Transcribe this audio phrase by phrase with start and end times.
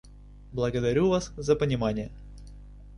[0.51, 2.11] Благодарю вас за понимание.